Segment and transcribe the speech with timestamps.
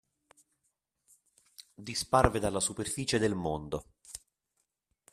[1.89, 3.83] Disparve dalla superficie del mondo